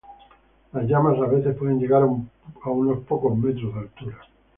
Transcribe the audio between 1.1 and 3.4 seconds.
a veces puede llegar a unos pocos